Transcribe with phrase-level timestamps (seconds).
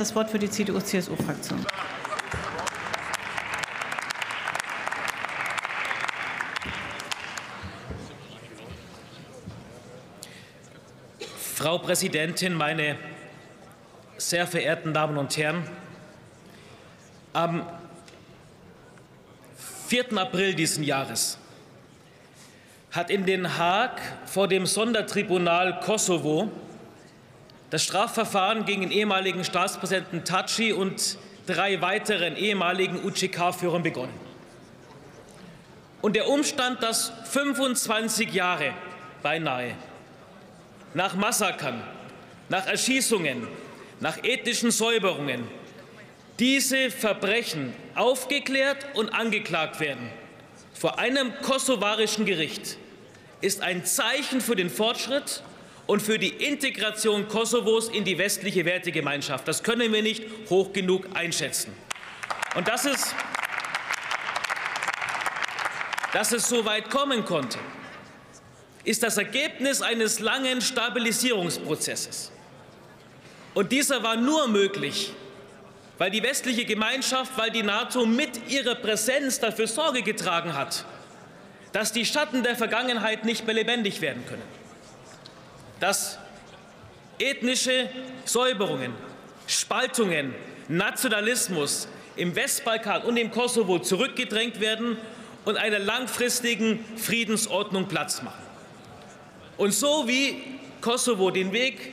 [0.00, 1.66] Das Wort für die CDU-CSU-Fraktion.
[11.54, 12.96] Frau Präsidentin, meine
[14.16, 15.68] sehr verehrten Damen und Herren!
[17.34, 17.66] Am
[19.88, 20.16] 4.
[20.16, 21.36] April dieses Jahres
[22.90, 26.50] hat in Den Haag vor dem Sondertribunal Kosovo
[27.70, 34.14] das Strafverfahren gegen den ehemaligen Staatspräsidenten Taci und drei weiteren ehemaligen UCK-Führern begonnen.
[36.02, 38.72] Und der Umstand, dass 25 Jahre
[39.22, 39.74] beinahe
[40.94, 41.82] nach Massakern,
[42.48, 43.46] nach Erschießungen,
[44.00, 45.46] nach ethnischen Säuberungen
[46.38, 50.10] diese Verbrechen aufgeklärt und angeklagt werden
[50.72, 52.78] vor einem kosovarischen Gericht,
[53.42, 55.42] ist ein Zeichen für den Fortschritt
[55.90, 59.48] und für die Integration Kosovos in die westliche Wertegemeinschaft.
[59.48, 61.74] Das können wir nicht hoch genug einschätzen.
[62.54, 63.12] Und dass es,
[66.12, 67.58] dass es so weit kommen konnte,
[68.84, 72.30] ist das Ergebnis eines langen Stabilisierungsprozesses.
[73.54, 75.12] Und dieser war nur möglich,
[75.98, 80.84] weil die westliche Gemeinschaft, weil die NATO mit ihrer Präsenz dafür Sorge getragen hat,
[81.72, 84.59] dass die Schatten der Vergangenheit nicht mehr lebendig werden können
[85.80, 86.18] dass
[87.18, 87.88] ethnische
[88.24, 88.92] Säuberungen,
[89.46, 90.34] Spaltungen,
[90.68, 94.96] Nationalismus im Westbalkan und im Kosovo zurückgedrängt werden
[95.44, 98.42] und einer langfristigen Friedensordnung Platz machen.
[99.56, 100.42] Und so wie
[100.80, 101.92] Kosovo den Weg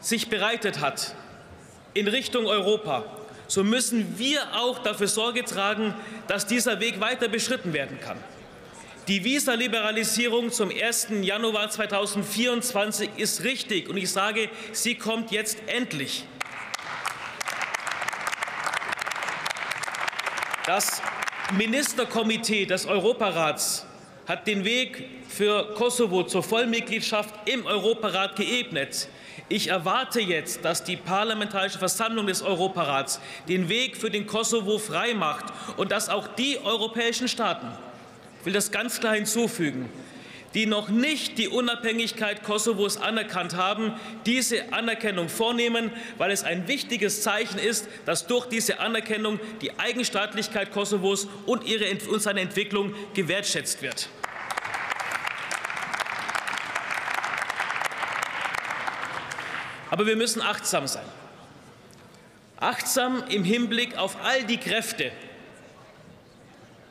[0.00, 1.14] sich bereitet hat
[1.94, 3.04] in Richtung Europa,
[3.46, 5.94] so müssen wir auch dafür Sorge tragen,
[6.26, 8.18] dass dieser Weg weiter beschritten werden kann.
[9.06, 11.08] Die Visa-Liberalisierung zum 1.
[11.20, 16.24] Januar 2024 ist richtig, und ich sage, sie kommt jetzt endlich.
[20.64, 21.02] Das
[21.52, 23.84] Ministerkomitee des Europarats
[24.26, 29.08] hat den Weg für Kosovo zur Vollmitgliedschaft im Europarat geebnet.
[29.50, 35.44] Ich erwarte jetzt, dass die Parlamentarische Versammlung des Europarats den Weg für den Kosovo freimacht
[35.76, 37.68] und dass auch die europäischen Staaten,
[38.44, 39.88] ich will das ganz klar hinzufügen,
[40.52, 43.94] die noch nicht die Unabhängigkeit Kosovos anerkannt haben,
[44.26, 50.72] diese Anerkennung vornehmen, weil es ein wichtiges Zeichen ist, dass durch diese Anerkennung die Eigenstaatlichkeit
[50.72, 54.10] Kosovos und, ihre, und seine Entwicklung gewertschätzt wird.
[59.90, 61.06] Aber wir müssen achtsam sein.
[62.58, 65.12] Achtsam im Hinblick auf all die Kräfte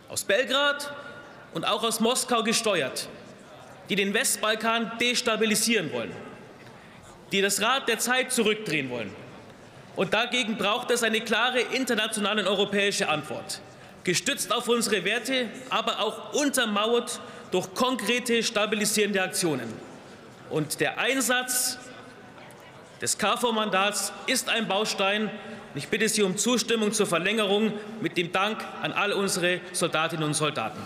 [0.10, 0.92] aus Belgrad,
[1.54, 3.08] und auch aus Moskau gesteuert,
[3.90, 6.12] die den Westbalkan destabilisieren wollen,
[7.32, 9.14] die das Rad der Zeit zurückdrehen wollen.
[9.96, 13.62] Und dagegen braucht es eine klare internationale und europäische Antwort,
[14.04, 17.20] gestützt auf unsere Werte, aber auch untermauert
[17.52, 19.72] durch konkrete stabilisierende Aktionen.
[20.50, 21.78] Und der Einsatz
[23.02, 25.30] des KFOR-Mandats ist ein Baustein.
[25.76, 30.34] Ich bitte Sie um Zustimmung zur Verlängerung mit dem Dank an all unsere Soldatinnen und
[30.34, 30.80] Soldaten.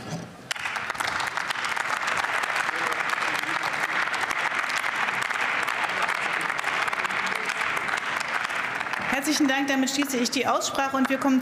[9.27, 9.67] Herzlichen Dank.
[9.67, 11.35] Damit schließe ich die Aussprache und wir kommen